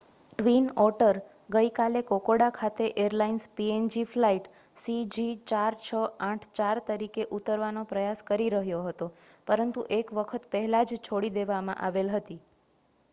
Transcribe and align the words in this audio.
twin 0.31 0.69
otter 0.83 1.17
ગઈકાલે 1.51 1.99
Kokoda 2.07 2.55
ખાતે 2.55 2.87
airlines 3.01 3.45
png 3.57 4.07
flight 4.07 4.47
cg4684 4.77 6.83
તરીકે 6.89 7.23
ઉતરવાનો 7.39 7.85
પ્રયાસ 7.87 8.25
કરી 8.27 8.49
રહ્યો 8.57 8.81
હતો 8.87 9.05
પરંતુ 9.47 9.79
એક 10.01 10.15
વખત 10.15 10.43
પહેલા 10.51 10.85
જ 10.87 10.89
છોડી 11.03 11.35
દેવામાં 11.39 11.81
આવેલ 11.85 12.07
હતી 12.13 12.39